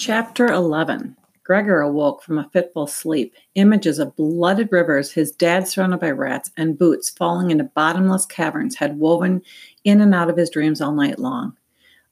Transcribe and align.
Chapter 0.00 0.46
11 0.46 1.14
Gregor 1.44 1.82
awoke 1.82 2.22
from 2.22 2.38
a 2.38 2.48
fitful 2.54 2.86
sleep. 2.86 3.34
Images 3.54 3.98
of 3.98 4.16
blooded 4.16 4.70
rivers, 4.72 5.12
his 5.12 5.30
dad 5.30 5.68
surrounded 5.68 6.00
by 6.00 6.10
rats, 6.10 6.50
and 6.56 6.78
boots 6.78 7.10
falling 7.10 7.50
into 7.50 7.64
bottomless 7.64 8.24
caverns 8.24 8.76
had 8.76 8.98
woven 8.98 9.42
in 9.84 10.00
and 10.00 10.14
out 10.14 10.30
of 10.30 10.38
his 10.38 10.48
dreams 10.48 10.80
all 10.80 10.92
night 10.92 11.18
long. 11.18 11.54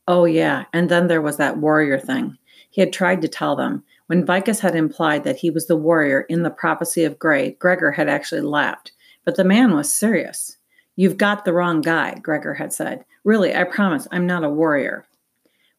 Oh, 0.06 0.27
yeah, 0.27 0.66
and 0.74 0.90
then 0.90 1.06
there 1.06 1.22
was 1.22 1.38
that 1.38 1.56
warrior 1.56 1.98
thing. 1.98 2.37
He 2.69 2.83
had 2.83 2.93
tried 2.93 3.22
to 3.22 3.29
tell 3.29 3.56
them. 3.56 3.83
When 4.09 4.27
Vikus 4.27 4.61
had 4.61 4.75
implied 4.75 5.25
that 5.25 5.39
he 5.39 5.49
was 5.49 5.67
the 5.67 5.75
warrior 5.75 6.27
in 6.29 6.43
the 6.43 6.51
prophecy 6.51 7.05
of 7.05 7.19
Gray, 7.19 7.53
Gregor 7.53 7.91
had 7.91 8.11
actually 8.11 8.43
laughed. 8.43 8.93
But 9.25 9.37
the 9.37 9.45
man 9.45 9.75
was 9.75 9.91
serious. 9.91 10.59
You've 10.97 11.17
got 11.17 11.47
the 11.47 11.55
wrong 11.55 11.81
guy, 11.81 12.17
Gregor 12.17 12.53
had 12.53 12.75
said. 12.75 13.07
Really, 13.25 13.57
I 13.57 13.65
promise 13.65 14.07
I'm 14.13 14.27
not 14.27 14.45
a 14.45 14.51
warrior. 14.51 15.07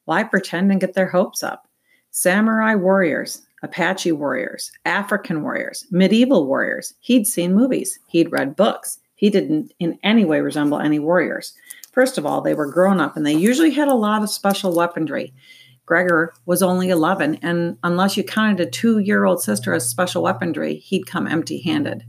Why 0.06 0.24
pretend 0.24 0.72
and 0.72 0.82
get 0.82 0.96
their 0.96 1.10
hopes 1.10 1.44
up? 1.44 1.69
Samurai 2.12 2.76
warriors, 2.76 3.42
Apache 3.62 4.14
warriors, 4.14 4.72
African 4.86 5.44
warriors, 5.44 5.86
medieval 5.92 6.48
warriors. 6.48 6.94
He'd 7.00 7.28
seen 7.28 7.54
movies, 7.54 8.00
he'd 8.08 8.32
read 8.32 8.56
books. 8.56 9.00
He 9.16 9.30
didn't 9.30 9.74
in 9.80 10.00
any 10.02 10.24
way 10.24 10.40
resemble 10.40 10.80
any 10.80 11.00
warriors. 11.00 11.54
First 11.92 12.18
of 12.18 12.26
all, 12.26 12.42
they 12.42 12.54
were 12.54 12.72
grown 12.72 13.00
up 13.00 13.18
and 13.18 13.26
they 13.26 13.34
usually 13.34 13.72
had 13.72 13.90
a 13.90 13.96
lot 13.96 14.24
of 14.24 14.30
special 14.30 14.74
weaponry. 14.74 15.34
Gregor 15.86 16.34
was 16.46 16.62
only 16.62 16.90
11, 16.90 17.40
and 17.42 17.76
unless 17.84 18.16
you 18.16 18.24
counted 18.24 18.60
a 18.60 18.70
two 18.70 19.00
year 19.00 19.26
old 19.26 19.42
sister 19.42 19.74
as 19.74 19.90
special 19.90 20.22
weaponry, 20.22 20.76
he'd 20.76 21.08
come 21.08 21.26
empty 21.28 21.62
handed. 21.62 22.06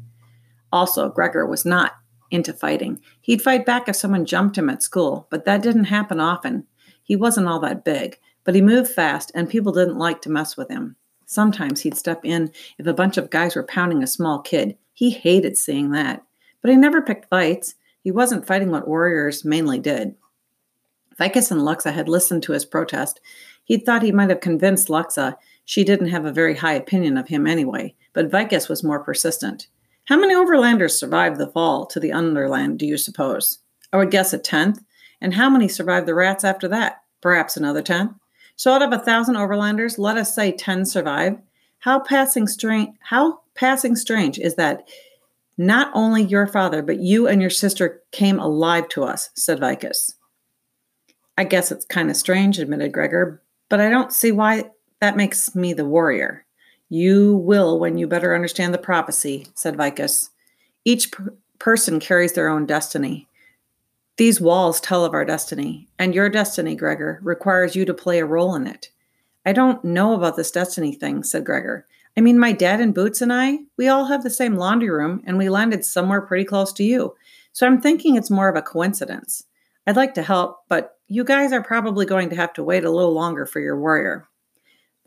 Also, 0.70 1.08
Gregor 1.08 1.46
was 1.46 1.64
not 1.64 1.94
into 2.30 2.52
fighting. 2.52 3.00
He'd 3.22 3.42
fight 3.42 3.64
back 3.64 3.88
if 3.88 3.96
someone 3.96 4.26
jumped 4.26 4.58
him 4.58 4.68
at 4.68 4.82
school, 4.82 5.26
but 5.30 5.46
that 5.46 5.62
didn't 5.62 5.84
happen 5.84 6.20
often. 6.20 6.66
He 7.02 7.16
wasn't 7.16 7.48
all 7.48 7.58
that 7.60 7.84
big. 7.84 8.18
But 8.50 8.56
he 8.56 8.62
moved 8.62 8.90
fast, 8.90 9.30
and 9.32 9.48
people 9.48 9.70
didn't 9.70 9.96
like 9.96 10.22
to 10.22 10.28
mess 10.28 10.56
with 10.56 10.68
him. 10.68 10.96
Sometimes 11.24 11.82
he'd 11.82 11.96
step 11.96 12.24
in 12.24 12.50
if 12.78 12.86
a 12.88 12.92
bunch 12.92 13.16
of 13.16 13.30
guys 13.30 13.54
were 13.54 13.62
pounding 13.62 14.02
a 14.02 14.08
small 14.08 14.40
kid. 14.40 14.76
He 14.92 15.10
hated 15.10 15.56
seeing 15.56 15.92
that. 15.92 16.24
But 16.60 16.72
he 16.72 16.76
never 16.76 17.00
picked 17.00 17.30
fights. 17.30 17.76
He 18.02 18.10
wasn't 18.10 18.48
fighting 18.48 18.72
what 18.72 18.88
warriors 18.88 19.44
mainly 19.44 19.78
did. 19.78 20.16
Vikus 21.16 21.52
and 21.52 21.64
Luxa 21.64 21.92
had 21.92 22.08
listened 22.08 22.42
to 22.42 22.50
his 22.50 22.64
protest. 22.64 23.20
He'd 23.62 23.86
thought 23.86 24.02
he 24.02 24.10
might 24.10 24.30
have 24.30 24.40
convinced 24.40 24.90
Luxa 24.90 25.38
she 25.64 25.84
didn't 25.84 26.08
have 26.08 26.24
a 26.24 26.32
very 26.32 26.56
high 26.56 26.74
opinion 26.74 27.16
of 27.18 27.28
him 27.28 27.46
anyway, 27.46 27.94
but 28.14 28.32
Vikus 28.32 28.68
was 28.68 28.82
more 28.82 28.98
persistent. 28.98 29.68
How 30.06 30.18
many 30.18 30.34
overlanders 30.34 30.98
survived 30.98 31.38
the 31.38 31.52
fall 31.52 31.86
to 31.86 32.00
the 32.00 32.10
underland, 32.10 32.80
do 32.80 32.86
you 32.86 32.96
suppose? 32.96 33.60
I 33.92 33.98
would 33.98 34.10
guess 34.10 34.32
a 34.32 34.38
tenth. 34.38 34.82
And 35.20 35.34
how 35.34 35.48
many 35.48 35.68
survived 35.68 36.08
the 36.08 36.16
rats 36.16 36.42
after 36.42 36.66
that? 36.66 37.02
Perhaps 37.20 37.56
another 37.56 37.82
tenth. 37.82 38.10
So 38.60 38.74
out 38.74 38.82
of 38.82 38.92
a 38.92 38.98
thousand 38.98 39.36
overlanders, 39.36 39.98
let 39.98 40.18
us 40.18 40.34
say 40.34 40.52
10 40.52 40.84
survive. 40.84 41.38
How 41.78 41.98
passing 41.98 42.46
strange 42.46 42.90
how 43.00 43.40
passing 43.54 43.96
strange 43.96 44.38
is 44.38 44.56
that 44.56 44.86
not 45.56 45.90
only 45.94 46.22
your 46.24 46.46
father, 46.46 46.82
but 46.82 47.00
you 47.00 47.26
and 47.26 47.40
your 47.40 47.48
sister 47.48 48.02
came 48.12 48.38
alive 48.38 48.86
to 48.90 49.02
us, 49.02 49.30
said 49.34 49.60
Vikus. 49.60 50.12
I 51.38 51.44
guess 51.44 51.72
it's 51.72 51.86
kind 51.86 52.10
of 52.10 52.18
strange, 52.18 52.58
admitted 52.58 52.92
Gregor, 52.92 53.40
but 53.70 53.80
I 53.80 53.88
don't 53.88 54.12
see 54.12 54.30
why 54.30 54.64
that 55.00 55.16
makes 55.16 55.54
me 55.54 55.72
the 55.72 55.86
warrior. 55.86 56.44
You 56.90 57.36
will 57.36 57.80
when 57.80 57.96
you 57.96 58.06
better 58.06 58.34
understand 58.34 58.74
the 58.74 58.78
prophecy, 58.78 59.46
said 59.54 59.74
Vicus. 59.74 60.28
Each 60.84 61.10
per- 61.10 61.32
person 61.58 61.98
carries 61.98 62.34
their 62.34 62.50
own 62.50 62.66
destiny. 62.66 63.26
These 64.20 64.38
walls 64.38 64.82
tell 64.82 65.06
of 65.06 65.14
our 65.14 65.24
destiny, 65.24 65.88
and 65.98 66.14
your 66.14 66.28
destiny, 66.28 66.76
Gregor, 66.76 67.20
requires 67.22 67.74
you 67.74 67.86
to 67.86 67.94
play 67.94 68.18
a 68.18 68.26
role 68.26 68.54
in 68.54 68.66
it. 68.66 68.90
I 69.46 69.54
don't 69.54 69.82
know 69.82 70.12
about 70.12 70.36
this 70.36 70.50
destiny 70.50 70.92
thing, 70.92 71.22
said 71.22 71.46
Gregor. 71.46 71.86
I 72.18 72.20
mean, 72.20 72.38
my 72.38 72.52
dad 72.52 72.82
and 72.82 72.94
Boots 72.94 73.22
and 73.22 73.32
I, 73.32 73.60
we 73.78 73.88
all 73.88 74.04
have 74.04 74.22
the 74.22 74.28
same 74.28 74.56
laundry 74.56 74.90
room, 74.90 75.22
and 75.24 75.38
we 75.38 75.48
landed 75.48 75.86
somewhere 75.86 76.20
pretty 76.20 76.44
close 76.44 76.70
to 76.74 76.84
you. 76.84 77.14
So 77.54 77.66
I'm 77.66 77.80
thinking 77.80 78.14
it's 78.14 78.28
more 78.28 78.50
of 78.50 78.56
a 78.56 78.60
coincidence. 78.60 79.44
I'd 79.86 79.96
like 79.96 80.12
to 80.16 80.22
help, 80.22 80.64
but 80.68 80.98
you 81.08 81.24
guys 81.24 81.50
are 81.54 81.62
probably 81.62 82.04
going 82.04 82.28
to 82.28 82.36
have 82.36 82.52
to 82.52 82.62
wait 82.62 82.84
a 82.84 82.90
little 82.90 83.14
longer 83.14 83.46
for 83.46 83.60
your 83.60 83.80
warrior. 83.80 84.28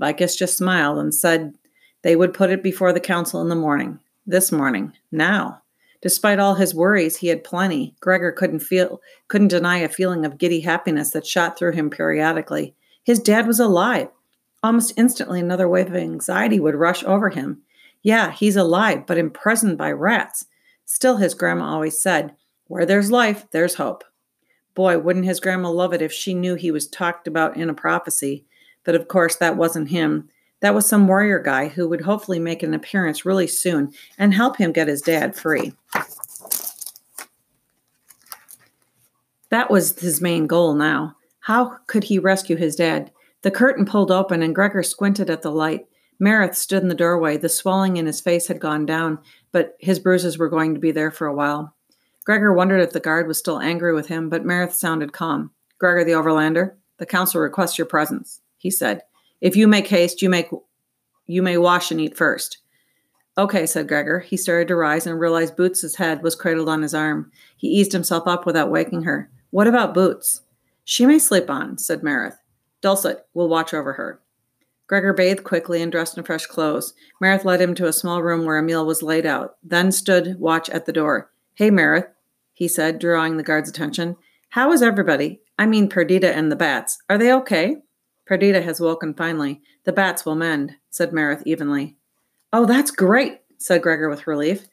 Vikus 0.01 0.35
just 0.35 0.57
smiled 0.57 0.97
and 0.97 1.13
said 1.13 1.53
they 2.01 2.15
would 2.15 2.33
put 2.33 2.49
it 2.49 2.63
before 2.63 2.91
the 2.91 2.99
council 2.99 3.41
in 3.41 3.49
the 3.49 3.55
morning. 3.55 3.99
This 4.25 4.51
morning. 4.51 4.93
Now. 5.11 5.61
Despite 6.03 6.37
all 6.37 6.55
his 6.55 6.75
worries, 6.75 7.15
he 7.15 7.27
had 7.27 7.45
plenty. 7.45 7.95
Gregor 8.01 8.33
couldn't 8.33 8.59
feel 8.59 8.99
couldn't 9.29 9.47
deny 9.47 9.77
a 9.77 9.87
feeling 9.87 10.25
of 10.25 10.37
giddy 10.37 10.59
happiness 10.59 11.11
that 11.11 11.25
shot 11.25 11.57
through 11.57 11.71
him 11.71 11.89
periodically. 11.89 12.75
His 13.05 13.19
dad 13.19 13.47
was 13.47 13.57
alive. 13.57 14.09
Almost 14.61 14.95
instantly 14.97 15.39
another 15.39 15.67
wave 15.67 15.87
of 15.87 15.95
anxiety 15.95 16.59
would 16.59 16.75
rush 16.75 17.05
over 17.05 17.29
him. 17.29 17.61
Yeah, 18.01 18.31
he's 18.31 18.57
alive, 18.57 19.05
but 19.07 19.17
imprisoned 19.17 19.77
by 19.77 19.93
rats. 19.93 20.45
Still, 20.83 21.17
his 21.17 21.33
grandma 21.33 21.73
always 21.73 21.97
said, 21.97 22.35
Where 22.67 22.85
there's 22.85 23.09
life, 23.09 23.45
there's 23.51 23.75
hope. 23.75 24.03
Boy, 24.75 24.99
wouldn't 24.99 25.23
his 25.23 25.39
grandma 25.39 25.69
love 25.69 25.93
it 25.93 26.01
if 26.01 26.11
she 26.11 26.33
knew 26.33 26.55
he 26.55 26.69
was 26.69 26.85
talked 26.85 27.29
about 27.29 27.55
in 27.55 27.69
a 27.69 27.73
prophecy. 27.73 28.43
But 28.83 28.95
of 28.95 29.07
course, 29.07 29.37
that 29.37 29.55
wasn't 29.55 29.87
him. 29.87 30.27
That 30.63 30.73
was 30.73 30.85
some 30.85 31.09
warrior 31.09 31.39
guy 31.39 31.67
who 31.67 31.89
would 31.89 31.99
hopefully 31.99 32.39
make 32.39 32.63
an 32.63 32.73
appearance 32.73 33.25
really 33.25 33.47
soon 33.47 33.91
and 34.17 34.33
help 34.33 34.55
him 34.55 34.71
get 34.71 34.87
his 34.87 35.01
dad 35.01 35.35
free. 35.35 35.73
That 39.49 39.69
was 39.69 39.99
his 39.99 40.21
main 40.21 40.47
goal 40.47 40.73
now. 40.73 41.17
How 41.41 41.79
could 41.87 42.05
he 42.05 42.17
rescue 42.17 42.55
his 42.55 42.77
dad? 42.77 43.11
The 43.41 43.51
curtain 43.51 43.85
pulled 43.85 44.09
open 44.09 44.41
and 44.41 44.55
Gregor 44.55 44.83
squinted 44.83 45.29
at 45.29 45.41
the 45.41 45.51
light. 45.51 45.85
Mareth 46.17 46.55
stood 46.55 46.81
in 46.81 46.87
the 46.87 46.95
doorway. 46.95 47.35
The 47.35 47.49
swelling 47.49 47.97
in 47.97 48.05
his 48.05 48.21
face 48.21 48.47
had 48.47 48.61
gone 48.61 48.85
down, 48.85 49.19
but 49.51 49.75
his 49.81 49.99
bruises 49.99 50.37
were 50.37 50.47
going 50.47 50.73
to 50.75 50.79
be 50.79 50.91
there 50.91 51.11
for 51.11 51.27
a 51.27 51.35
while. 51.35 51.75
Gregor 52.23 52.53
wondered 52.53 52.79
if 52.79 52.93
the 52.93 53.01
guard 53.01 53.27
was 53.27 53.37
still 53.37 53.59
angry 53.59 53.93
with 53.93 54.07
him, 54.07 54.29
but 54.29 54.45
Mareth 54.45 54.75
sounded 54.75 55.11
calm. 55.11 55.51
Gregor 55.77 56.05
the 56.05 56.13
Overlander, 56.13 56.75
the 56.99 57.05
council 57.05 57.41
requests 57.41 57.77
your 57.77 57.85
presence, 57.85 58.39
he 58.57 58.71
said. 58.71 59.01
If 59.43 59.57
you 59.57 59.67
make 59.67 59.87
haste, 59.87 60.21
you 60.21 60.29
make 60.29 60.47
you 61.27 61.41
may 61.41 61.57
wash 61.57 61.91
and 61.91 61.99
eat 61.99 62.15
first. 62.15 62.59
Okay, 63.37 63.65
said 63.65 63.89
Gregor. 63.89 64.21
He 64.21 64.37
started 64.37 64.69
to 64.69 64.75
rise 64.75 65.05
and 65.05 65.19
realized 65.19 65.57
Boots's 65.57 65.97
head 65.97 66.23
was 66.23 66.33
cradled 66.33 66.69
on 66.69 66.81
his 66.81 66.93
arm. 66.93 67.29
He 67.57 67.67
eased 67.67 67.91
himself 67.91 68.25
up 68.25 68.45
without 68.45 68.71
waking 68.71 69.03
her. 69.03 69.29
What 69.49 69.67
about 69.67 69.93
Boots? 69.93 70.43
She 70.85 71.05
may 71.05 71.19
sleep 71.19 71.49
on, 71.49 71.77
said 71.77 72.03
Mareth. 72.03 72.37
Dulcet 72.79 73.25
will 73.33 73.49
watch 73.49 73.73
over 73.73 73.93
her. 73.93 74.21
Gregor 74.87 75.11
bathed 75.11 75.43
quickly 75.43 75.81
and 75.81 75.91
dressed 75.91 76.17
in 76.17 76.23
fresh 76.23 76.45
clothes. 76.45 76.93
Mareth 77.21 77.43
led 77.43 77.59
him 77.59 77.75
to 77.75 77.87
a 77.87 77.93
small 77.93 78.23
room 78.23 78.45
where 78.45 78.57
a 78.57 78.63
meal 78.63 78.85
was 78.85 79.03
laid 79.03 79.25
out, 79.25 79.57
then 79.61 79.91
stood 79.91 80.39
watch 80.39 80.69
at 80.69 80.85
the 80.85 80.93
door. 80.93 81.31
Hey, 81.55 81.69
Mareth, 81.69 82.07
he 82.53 82.69
said, 82.69 82.97
drawing 82.97 83.35
the 83.35 83.43
guard's 83.43 83.69
attention. 83.69 84.15
How 84.49 84.71
is 84.71 84.81
everybody? 84.81 85.41
I 85.59 85.65
mean, 85.65 85.89
Perdita 85.89 86.33
and 86.33 86.49
the 86.49 86.55
bats. 86.55 86.97
Are 87.09 87.17
they 87.17 87.33
okay? 87.33 87.77
Perdita 88.25 88.61
has 88.61 88.79
woken 88.79 89.13
finally. 89.13 89.61
The 89.83 89.93
bats 89.93 90.25
will 90.25 90.35
mend, 90.35 90.75
said 90.89 91.11
Mareth 91.11 91.43
evenly. 91.45 91.97
Oh, 92.51 92.65
that's 92.65 92.91
great, 92.91 93.39
said 93.57 93.81
Gregor 93.81 94.09
with 94.09 94.27
relief. 94.27 94.67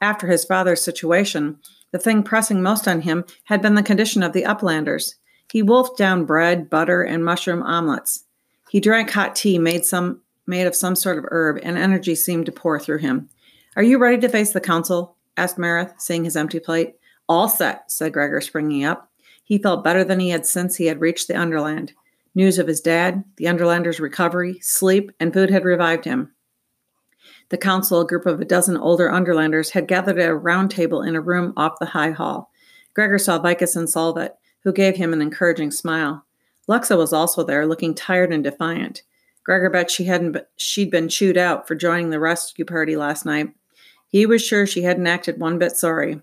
After 0.00 0.26
his 0.26 0.44
father's 0.44 0.82
situation, 0.82 1.58
the 1.90 1.98
thing 1.98 2.22
pressing 2.22 2.62
most 2.62 2.88
on 2.88 3.02
him 3.02 3.24
had 3.44 3.62
been 3.62 3.74
the 3.74 3.82
condition 3.82 4.22
of 4.22 4.32
the 4.32 4.42
uplanders. 4.42 5.14
He 5.52 5.62
wolfed 5.62 5.96
down 5.96 6.24
bread, 6.24 6.68
butter, 6.68 7.02
and 7.02 7.24
mushroom 7.24 7.62
omelets. 7.62 8.24
He 8.70 8.80
drank 8.80 9.10
hot 9.10 9.36
tea 9.36 9.58
made 9.58 9.84
some 9.84 10.20
made 10.46 10.66
of 10.66 10.76
some 10.76 10.96
sort 10.96 11.18
of 11.18 11.24
herb, 11.30 11.58
and 11.62 11.78
energy 11.78 12.14
seemed 12.14 12.46
to 12.46 12.52
pour 12.52 12.78
through 12.78 12.98
him. 12.98 13.30
Are 13.76 13.82
you 13.82 13.98
ready 13.98 14.18
to 14.18 14.28
face 14.28 14.52
the 14.52 14.60
council? 14.60 15.16
asked 15.36 15.56
Mareth, 15.56 16.00
seeing 16.00 16.24
his 16.24 16.36
empty 16.36 16.60
plate. 16.60 16.96
All 17.28 17.48
set, 17.48 17.90
said 17.90 18.12
Gregor, 18.12 18.40
springing 18.40 18.84
up. 18.84 19.10
He 19.42 19.58
felt 19.58 19.84
better 19.84 20.04
than 20.04 20.20
he 20.20 20.30
had 20.30 20.46
since 20.46 20.76
he 20.76 20.86
had 20.86 21.00
reached 21.00 21.28
the 21.28 21.36
Underland. 21.36 21.92
News 22.34 22.58
of 22.58 22.66
his 22.66 22.80
dad, 22.80 23.24
the 23.36 23.46
Underlander's 23.46 24.00
recovery, 24.00 24.58
sleep, 24.60 25.12
and 25.20 25.32
food 25.32 25.50
had 25.50 25.64
revived 25.64 26.04
him. 26.04 26.32
The 27.50 27.58
council, 27.58 28.00
a 28.00 28.06
group 28.06 28.26
of 28.26 28.40
a 28.40 28.44
dozen 28.44 28.76
older 28.76 29.08
Underlanders, 29.08 29.70
had 29.70 29.86
gathered 29.86 30.18
at 30.18 30.30
a 30.30 30.34
round 30.34 30.70
table 30.70 31.02
in 31.02 31.14
a 31.14 31.20
room 31.20 31.52
off 31.56 31.78
the 31.78 31.86
high 31.86 32.10
hall. 32.10 32.50
Gregor 32.94 33.18
saw 33.18 33.38
Vikus 33.38 33.76
and 33.76 33.88
Solovet, 33.88 34.36
who 34.64 34.72
gave 34.72 34.96
him 34.96 35.12
an 35.12 35.22
encouraging 35.22 35.70
smile. 35.70 36.24
Luxa 36.66 36.96
was 36.96 37.12
also 37.12 37.44
there, 37.44 37.66
looking 37.66 37.94
tired 37.94 38.32
and 38.32 38.42
defiant. 38.42 39.02
Gregor 39.44 39.68
bet 39.68 39.90
she 39.90 40.04
hadn't 40.04 40.38
she'd 40.56 40.90
been 40.90 41.08
chewed 41.08 41.36
out 41.36 41.68
for 41.68 41.74
joining 41.74 42.10
the 42.10 42.18
rescue 42.18 42.64
party 42.64 42.96
last 42.96 43.26
night. 43.26 43.48
He 44.08 44.24
was 44.24 44.42
sure 44.42 44.66
she 44.66 44.82
hadn't 44.82 45.06
acted 45.06 45.38
one 45.38 45.58
bit 45.58 45.76
sorry. 45.76 46.20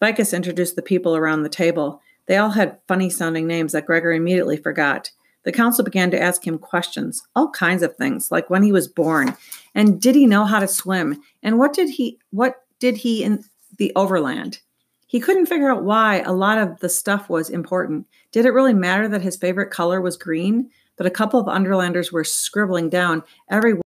Vicus 0.00 0.32
introduced 0.32 0.74
the 0.74 0.82
people 0.82 1.16
around 1.16 1.42
the 1.42 1.48
table. 1.48 2.02
They 2.26 2.36
all 2.36 2.50
had 2.50 2.78
funny 2.88 3.08
sounding 3.08 3.46
names 3.46 3.72
that 3.72 3.86
Gregor 3.86 4.12
immediately 4.12 4.56
forgot. 4.56 5.12
The 5.46 5.52
council 5.52 5.82
began 5.82 6.10
to 6.10 6.20
ask 6.20 6.46
him 6.46 6.58
questions, 6.58 7.22
all 7.34 7.48
kinds 7.48 7.82
of 7.82 7.96
things, 7.96 8.30
like 8.30 8.50
when 8.50 8.62
he 8.62 8.72
was 8.72 8.86
born, 8.86 9.34
and 9.74 9.98
did 9.98 10.14
he 10.14 10.26
know 10.26 10.44
how 10.44 10.60
to 10.60 10.68
swim, 10.68 11.22
and 11.42 11.58
what 11.58 11.72
did 11.72 11.88
he 11.88 12.18
what 12.30 12.64
did 12.78 12.98
he 12.98 13.24
in 13.24 13.42
the 13.78 13.90
overland? 13.96 14.60
He 15.06 15.20
couldn't 15.20 15.46
figure 15.46 15.70
out 15.70 15.84
why 15.84 16.20
a 16.20 16.32
lot 16.32 16.58
of 16.58 16.80
the 16.80 16.90
stuff 16.90 17.30
was 17.30 17.48
important. 17.48 18.06
Did 18.32 18.44
it 18.44 18.50
really 18.50 18.74
matter 18.74 19.08
that 19.08 19.22
his 19.22 19.36
favorite 19.36 19.70
color 19.70 20.02
was 20.02 20.18
green? 20.18 20.68
but 20.96 21.06
a 21.06 21.10
couple 21.10 21.38
of 21.38 21.46
Underlanders 21.46 22.12
were 22.12 22.24
scribbling 22.24 22.88
down 22.88 23.22
every. 23.50 23.80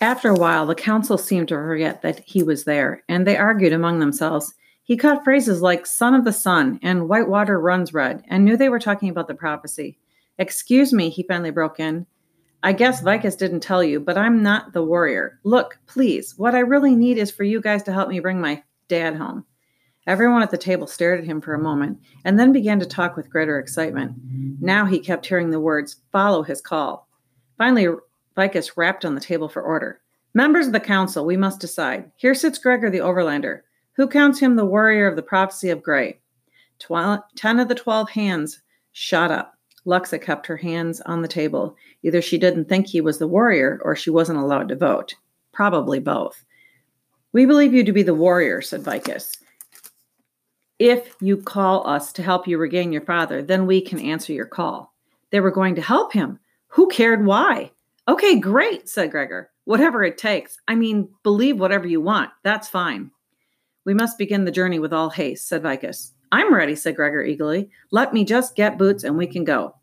After 0.00 0.28
a 0.28 0.34
while, 0.34 0.66
the 0.66 0.74
council 0.74 1.16
seemed 1.16 1.48
to 1.48 1.54
forget 1.54 2.02
that 2.02 2.20
he 2.26 2.42
was 2.42 2.64
there, 2.64 3.02
and 3.08 3.26
they 3.26 3.36
argued 3.36 3.72
among 3.72 3.98
themselves. 3.98 4.54
He 4.82 4.96
caught 4.96 5.24
phrases 5.24 5.62
like 5.62 5.86
son 5.86 6.14
of 6.14 6.24
the 6.24 6.32
sun 6.32 6.78
and 6.82 7.08
white 7.08 7.28
water 7.28 7.58
runs 7.58 7.94
red, 7.94 8.22
and 8.28 8.44
knew 8.44 8.56
they 8.56 8.68
were 8.68 8.78
talking 8.78 9.08
about 9.08 9.26
the 9.26 9.34
prophecy. 9.34 9.96
Excuse 10.38 10.92
me, 10.92 11.08
he 11.08 11.22
finally 11.22 11.50
broke 11.50 11.80
in. 11.80 12.06
I 12.62 12.72
guess 12.72 13.02
Vikus 13.02 13.38
didn't 13.38 13.60
tell 13.60 13.82
you, 13.82 14.00
but 14.00 14.18
I'm 14.18 14.42
not 14.42 14.72
the 14.72 14.82
warrior. 14.82 15.38
Look, 15.44 15.78
please, 15.86 16.36
what 16.36 16.54
I 16.54 16.60
really 16.60 16.94
need 16.94 17.18
is 17.18 17.30
for 17.30 17.44
you 17.44 17.60
guys 17.60 17.82
to 17.84 17.92
help 17.92 18.08
me 18.08 18.20
bring 18.20 18.40
my 18.40 18.62
dad 18.88 19.16
home. 19.16 19.44
Everyone 20.06 20.42
at 20.42 20.50
the 20.50 20.58
table 20.58 20.86
stared 20.86 21.18
at 21.18 21.26
him 21.26 21.40
for 21.40 21.54
a 21.54 21.62
moment 21.62 21.98
and 22.24 22.38
then 22.38 22.52
began 22.52 22.78
to 22.80 22.86
talk 22.86 23.16
with 23.16 23.30
greater 23.30 23.58
excitement. 23.58 24.14
Now 24.60 24.84
he 24.84 24.98
kept 24.98 25.26
hearing 25.26 25.50
the 25.50 25.60
words, 25.60 25.96
follow 26.12 26.42
his 26.42 26.60
call. 26.60 27.08
Finally, 27.58 27.88
Vikus 28.36 28.76
rapped 28.76 29.04
on 29.04 29.14
the 29.14 29.20
table 29.20 29.48
for 29.48 29.62
order. 29.62 30.00
Members 30.34 30.66
of 30.66 30.72
the 30.72 30.80
council, 30.80 31.24
we 31.24 31.36
must 31.36 31.60
decide. 31.60 32.10
Here 32.16 32.34
sits 32.34 32.58
Gregor 32.58 32.90
the 32.90 32.98
Overlander. 32.98 33.62
Who 33.94 34.06
counts 34.06 34.38
him 34.38 34.56
the 34.56 34.64
warrior 34.64 35.06
of 35.06 35.16
the 35.16 35.22
prophecy 35.22 35.70
of 35.70 35.82
Gray? 35.82 36.20
Twelve, 36.78 37.20
ten 37.34 37.58
of 37.58 37.68
the 37.68 37.74
twelve 37.74 38.10
hands 38.10 38.60
shot 38.92 39.30
up. 39.30 39.55
Luxa 39.86 40.18
kept 40.18 40.46
her 40.46 40.56
hands 40.56 41.00
on 41.02 41.22
the 41.22 41.28
table. 41.28 41.76
Either 42.02 42.20
she 42.20 42.36
didn't 42.36 42.68
think 42.68 42.86
he 42.86 43.00
was 43.00 43.18
the 43.18 43.28
warrior 43.28 43.80
or 43.82 43.96
she 43.96 44.10
wasn't 44.10 44.38
allowed 44.38 44.68
to 44.68 44.76
vote. 44.76 45.14
Probably 45.52 46.00
both. 46.00 46.44
We 47.32 47.46
believe 47.46 47.72
you 47.72 47.84
to 47.84 47.92
be 47.92 48.02
the 48.02 48.14
warrior, 48.14 48.60
said 48.60 48.82
Vikus. 48.82 49.38
If 50.78 51.16
you 51.20 51.38
call 51.38 51.86
us 51.86 52.12
to 52.14 52.22
help 52.22 52.46
you 52.46 52.58
regain 52.58 52.92
your 52.92 53.02
father, 53.02 53.42
then 53.42 53.66
we 53.66 53.80
can 53.80 53.98
answer 53.98 54.32
your 54.32 54.46
call. 54.46 54.92
They 55.30 55.40
were 55.40 55.50
going 55.50 55.74
to 55.76 55.82
help 55.82 56.12
him. 56.12 56.38
Who 56.68 56.88
cared 56.88 57.24
why? 57.24 57.70
Okay, 58.08 58.38
great, 58.38 58.88
said 58.88 59.10
Gregor. 59.10 59.50
Whatever 59.64 60.04
it 60.04 60.18
takes. 60.18 60.58
I 60.68 60.74
mean, 60.74 61.08
believe 61.22 61.58
whatever 61.58 61.86
you 61.86 62.00
want. 62.00 62.30
That's 62.42 62.68
fine. 62.68 63.10
We 63.84 63.94
must 63.94 64.18
begin 64.18 64.44
the 64.44 64.50
journey 64.50 64.78
with 64.78 64.92
all 64.92 65.10
haste, 65.10 65.48
said 65.48 65.62
Vikus. 65.62 66.12
I'm 66.36 66.52
ready, 66.52 66.74
said 66.76 66.96
Gregor 66.96 67.24
eagerly. 67.24 67.70
Let 67.90 68.12
me 68.12 68.22
just 68.22 68.56
get 68.56 68.76
boots 68.76 69.04
and 69.04 69.16
we 69.16 69.26
can 69.26 69.42
go. 69.42 69.74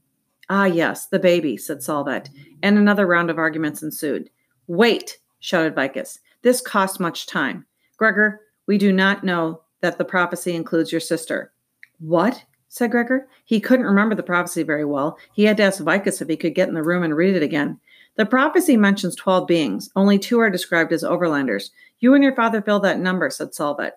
Ah, 0.52 0.66
yes, 0.66 1.08
the 1.08 1.18
baby, 1.18 1.58
said 1.58 1.80
Solovet, 1.80 2.30
and 2.62 2.78
another 2.78 3.08
round 3.08 3.32
of 3.32 3.40
arguments 3.40 3.82
ensued. 3.82 4.30
Wait, 4.68 5.18
shouted 5.40 5.74
Vikus. 5.74 6.20
This 6.44 6.62
costs 6.62 7.00
much 7.00 7.26
time. 7.26 7.66
Gregor, 7.98 8.42
we 8.68 8.78
do 8.78 8.94
not 8.94 9.24
know 9.24 9.64
that 9.82 9.98
the 9.98 10.06
prophecy 10.06 10.54
includes 10.54 10.92
your 10.92 11.02
sister. 11.02 11.52
What? 11.98 12.46
said 12.68 12.92
Gregor. 12.92 13.28
He 13.46 13.60
couldn't 13.60 13.88
remember 13.88 14.14
the 14.14 14.22
prophecy 14.22 14.62
very 14.62 14.86
well. 14.86 15.18
He 15.34 15.46
had 15.46 15.58
to 15.58 15.64
ask 15.64 15.82
Vikus 15.82 16.22
if 16.22 16.28
he 16.28 16.38
could 16.38 16.54
get 16.54 16.68
in 16.68 16.76
the 16.76 16.84
room 16.84 17.02
and 17.02 17.18
read 17.18 17.36
it 17.36 17.42
again. 17.42 17.80
The 18.16 18.28
prophecy 18.28 18.78
mentions 18.78 19.16
12 19.16 19.48
beings. 19.48 19.90
Only 19.96 20.20
two 20.20 20.40
are 20.40 20.52
described 20.52 20.94
as 20.94 21.02
overlanders. 21.02 21.72
You 22.00 22.14
and 22.14 22.24
your 22.24 22.36
father 22.36 22.62
fill 22.62 22.80
that 22.82 23.00
number, 23.00 23.32
said 23.32 23.54
Solovet. 23.54 23.94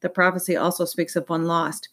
The 0.00 0.08
prophecy 0.08 0.56
also 0.56 0.84
speaks 0.84 1.16
of 1.16 1.28
one 1.28 1.46
lost. 1.46 1.88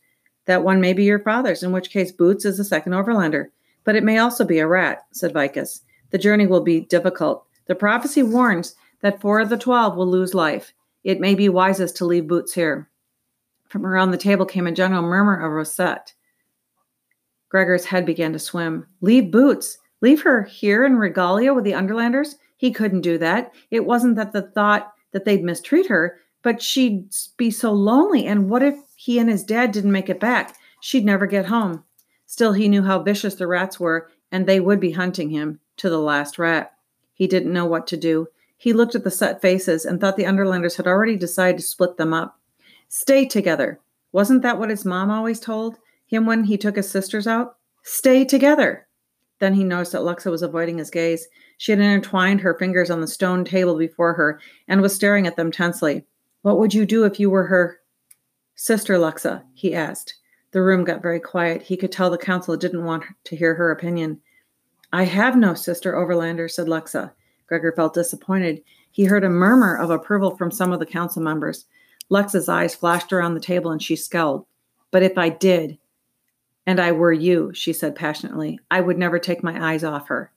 That 0.45 0.63
one 0.63 0.81
may 0.81 0.94
be 0.94 1.03
your 1.03 1.19
father's, 1.19 1.63
in 1.63 1.71
which 1.71 1.92
case 1.92 2.12
Boots 2.12 2.45
is 2.45 2.57
the 2.57 2.63
second 2.63 2.94
overlander. 2.94 3.48
But 3.83 3.95
it 3.95 4.03
may 4.03 4.18
also 4.18 4.44
be 4.44 4.59
a 4.59 4.68
rat, 4.68 5.06
said 5.12 5.33
Vikus. 5.33 5.81
The 6.09 6.18
journey 6.18 6.48
will 6.48 6.62
be 6.62 6.81
difficult. 6.81 7.45
The 7.68 7.75
prophecy 7.75 8.24
warns 8.24 8.75
that 9.01 9.21
four 9.21 9.39
of 9.39 9.50
the 9.50 9.57
twelve 9.57 9.95
will 9.95 10.07
lose 10.07 10.33
life. 10.33 10.74
It 11.03 11.19
may 11.19 11.36
be 11.36 11.50
wisest 11.50 11.95
to 11.98 12.06
leave 12.06 12.27
Boots 12.27 12.53
here. 12.53 12.89
From 13.69 13.86
around 13.86 14.12
the 14.12 14.18
table 14.18 14.45
came 14.45 14.68
a 14.68 14.71
general 14.71 15.01
murmur 15.01 15.39
of 15.39 15.51
Rosette. 15.51 16.13
Gregor's 17.50 17.86
head 17.86 18.06
began 18.06 18.33
to 18.33 18.39
swim. 18.39 18.86
Leave 19.01 19.31
Boots. 19.31 19.77
Leave 20.01 20.21
her 20.21 20.44
here 20.44 20.86
in 20.86 20.95
Regalia 20.95 21.54
with 21.54 21.63
the 21.63 21.74
Underlanders? 21.74 22.36
He 22.57 22.71
couldn't 22.71 23.01
do 23.01 23.18
that. 23.18 23.54
It 23.71 23.86
wasn't 23.86 24.15
that 24.18 24.33
the 24.33 24.44
thought 24.44 24.94
that 25.12 25.25
they'd 25.25 25.44
mistreat 25.44 25.88
her, 25.88 26.19
but 26.42 26.62
she'd 26.62 27.14
be 27.38 27.52
so 27.52 27.72
lonely. 27.72 28.26
And 28.26 28.50
what 28.50 28.64
if 28.64 28.76
he 28.96 29.20
and 29.20 29.30
his 29.30 29.44
dad 29.44 29.72
didn't 29.72 29.92
make 29.92 30.10
it 30.10 30.20
back? 30.20 30.56
She'd 30.80 31.06
never 31.06 31.28
get 31.28 31.46
home. 31.46 31.84
Still, 32.26 32.54
he 32.54 32.70
knew 32.70 32.84
how 32.84 33.04
vicious 33.04 33.36
the 33.36 33.48
rats 33.48 33.80
were, 33.80 34.10
and 34.32 34.48
they 34.48 34.60
would 34.60 34.80
be 34.80 34.92
hunting 34.92 35.30
him 35.30 35.60
to 35.78 35.90
the 35.90 36.00
last 36.00 36.40
rat. 36.40 36.74
He 37.14 37.28
didn't 37.28 37.54
know 37.54 37.66
what 37.66 37.88
to 37.88 37.98
do. 37.98 38.28
He 38.58 38.74
looked 38.74 38.96
at 38.96 39.04
the 39.04 39.12
set 39.12 39.42
faces 39.42 39.86
and 39.86 40.00
thought 40.00 40.18
the 40.18 40.26
Underlanders 40.26 40.78
had 40.78 40.88
already 40.88 41.18
decided 41.18 41.58
to 41.58 41.64
split 41.64 41.98
them 41.98 42.14
up. 42.14 42.40
Stay 42.88 43.26
together. 43.26 43.80
Wasn't 44.12 44.42
that 44.44 44.60
what 44.60 44.70
his 44.70 44.86
mom 44.86 45.10
always 45.10 45.40
told 45.40 45.78
him 46.06 46.26
when 46.26 46.44
he 46.44 46.58
took 46.58 46.76
his 46.76 46.90
sisters 46.90 47.28
out? 47.28 47.58
Stay 47.84 48.24
together. 48.26 48.88
Then 49.40 49.56
he 49.56 49.64
noticed 49.64 49.94
that 49.94 50.04
Luxa 50.04 50.30
was 50.30 50.44
avoiding 50.44 50.78
his 50.78 50.92
gaze. 50.92 51.28
She 51.58 51.72
had 51.72 51.80
intertwined 51.80 52.42
her 52.42 52.54
fingers 52.54 52.92
on 52.92 53.02
the 53.02 53.08
stone 53.08 53.44
table 53.44 53.78
before 53.78 54.14
her 54.14 54.40
and 54.68 54.82
was 54.82 54.94
staring 54.94 55.26
at 55.26 55.36
them 55.36 55.52
tensely. 55.52 56.06
What 56.42 56.58
would 56.58 56.74
you 56.74 56.86
do 56.86 57.06
if 57.06 57.20
you 57.20 57.30
were 57.30 57.46
her 57.46 57.80
sister, 58.56 58.98
Luxa? 58.98 59.44
he 59.54 59.76
asked. 59.76 60.16
The 60.52 60.62
room 60.62 60.84
got 60.84 61.02
very 61.02 61.20
quiet. 61.20 61.62
He 61.62 61.78
could 61.78 61.92
tell 61.92 62.10
the 62.10 62.18
council 62.18 62.58
didn't 62.58 62.84
want 62.84 63.04
to 63.26 63.36
hear 63.36 63.56
her 63.56 63.72
opinion. 63.72 64.20
I 64.92 65.04
have 65.06 65.38
no 65.38 65.54
sister, 65.54 65.94
Overlander, 65.94 66.52
said 66.52 66.68
Luxa. 66.68 67.14
Gregor 67.48 67.72
felt 67.72 67.94
disappointed. 67.94 68.62
He 68.92 69.06
heard 69.06 69.24
a 69.24 69.30
murmur 69.30 69.78
of 69.78 69.90
approval 69.90 70.36
from 70.36 70.52
some 70.52 70.74
of 70.74 70.80
the 70.80 70.86
council 70.86 71.22
members. 71.22 71.66
Luxa's 72.10 72.50
eyes 72.50 72.76
flashed 72.76 73.14
around 73.14 73.34
the 73.34 73.40
table 73.40 73.72
and 73.72 73.82
she 73.82 73.96
scowled. 73.96 74.46
But 74.92 75.04
if 75.04 75.18
I 75.18 75.30
did, 75.30 75.78
and 76.66 76.80
I 76.80 76.92
were 76.92 77.14
you, 77.14 77.54
she 77.54 77.72
said 77.72 77.96
passionately, 77.96 78.60
I 78.70 78.82
would 78.82 78.98
never 78.98 79.18
take 79.18 79.44
my 79.44 79.72
eyes 79.72 79.84
off 79.84 80.10
her. 80.10 80.32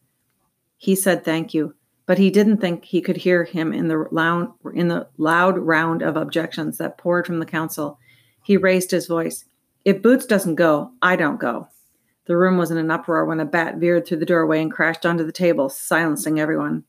He 0.77 0.95
said 0.95 1.25
thank 1.25 1.53
you, 1.53 1.75
but 2.07 2.19
he 2.19 2.31
didn't 2.31 2.59
think 2.59 2.85
he 2.85 3.01
could 3.01 3.17
hear 3.17 3.45
him 3.45 3.73
in 3.73 3.89
the 3.89 4.07
loud, 4.11 4.53
in 4.75 4.89
the 4.89 5.09
loud 5.17 5.59
round 5.59 6.03
of 6.03 6.17
objections 6.17 6.79
that 6.79 6.99
poured 6.99 7.27
from 7.27 7.39
the 7.39 7.47
council. 7.47 7.99
He 8.43 8.57
raised 8.57 8.91
his 8.91 9.07
voice. 9.07 9.45
If 9.85 10.03
Boots 10.03 10.27
doesn't 10.27 10.57
go, 10.57 10.93
I 11.01 11.17
don't 11.17 11.41
go. 11.41 11.69
The 12.27 12.37
room 12.37 12.57
was 12.57 12.71
in 12.71 12.79
an 12.79 12.91
uproar 12.91 13.25
when 13.25 13.41
a 13.41 13.45
bat 13.45 13.77
veered 13.77 14.07
through 14.07 14.19
the 14.19 14.27
doorway 14.27 14.63
and 14.63 14.73
crashed 14.73 15.05
onto 15.05 15.25
the 15.25 15.33
table, 15.33 15.69
silencing 15.69 16.41
everyone. 16.41 16.85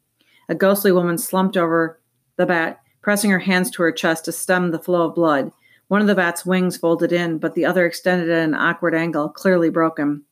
A 0.47 0.55
ghostly 0.55 0.91
woman 0.91 1.17
slumped 1.17 1.57
over 1.57 1.99
the 2.37 2.45
bat 2.45 2.81
pressing 3.05 3.29
her 3.29 3.39
hands 3.39 3.69
to 3.69 3.83
her 3.83 3.91
chest 3.91 4.25
to 4.25 4.31
stem 4.31 4.71
the 4.71 4.79
flow 4.79 5.07
of 5.07 5.13
blood. 5.13 5.51
One 5.89 6.01
of 6.01 6.07
the 6.07 6.15
bat's 6.15 6.43
wings 6.43 6.75
folded 6.75 7.11
in, 7.11 7.37
but 7.37 7.53
the 7.53 7.63
other 7.63 7.85
extended 7.85 8.31
at 8.31 8.43
an 8.43 8.55
awkward 8.55 8.95
angle, 8.95 9.29
clearly 9.29 9.69
broken. 9.69 10.23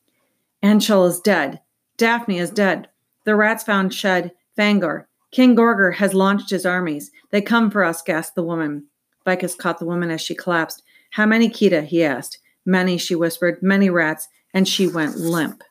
Anshel 0.60 1.06
is 1.06 1.20
dead. 1.20 1.60
Daphne 1.96 2.38
is 2.38 2.50
dead. 2.50 2.88
The 3.22 3.36
rats 3.36 3.62
found 3.62 3.94
Shed, 3.94 4.32
Fangor. 4.56 5.08
King 5.32 5.56
Gorger 5.56 5.94
has 5.94 6.14
launched 6.14 6.50
his 6.50 6.64
armies. 6.64 7.10
They 7.30 7.42
come 7.42 7.70
for 7.70 7.82
us, 7.82 8.02
gasped 8.02 8.36
the 8.36 8.44
woman. 8.44 8.86
Vikus 9.26 9.56
caught 9.56 9.78
the 9.78 9.86
woman 9.86 10.10
as 10.10 10.20
she 10.20 10.34
collapsed. 10.34 10.82
How 11.10 11.26
many, 11.26 11.48
Kita? 11.48 11.84
he 11.84 12.04
asked. 12.04 12.38
Many, 12.64 12.98
she 12.98 13.14
whispered. 13.14 13.58
Many 13.62 13.90
rats. 13.90 14.28
And 14.52 14.68
she 14.68 14.86
went 14.86 15.16
limp. 15.16 15.64